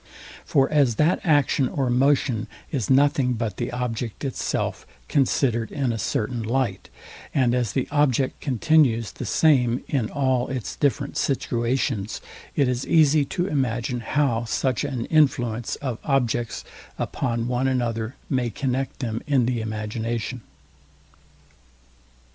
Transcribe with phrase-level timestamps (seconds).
[0.45, 5.99] For as that action or motion is nothing but the object itself, considered in a
[5.99, 6.89] certain light,
[7.35, 12.19] and as the object continues the same in all its different situations,
[12.55, 16.63] it is easy to imagine how such an influence of objects
[16.97, 20.41] upon one another may connect them in the imagination.